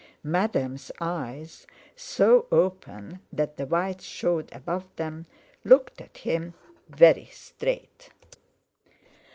[0.23, 5.27] Madame's eyes, so open that the whites showed above them,
[5.63, 6.55] looked at him
[6.89, 8.09] very straight.